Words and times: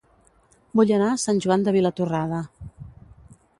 Vull 0.79 0.93
anar 0.95 1.09
a 1.09 1.19
Sant 1.25 1.43
Joan 1.45 1.67
de 1.67 1.75
Vilatorrada 1.77 2.43